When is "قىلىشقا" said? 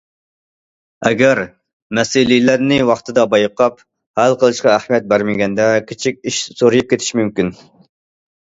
4.45-4.73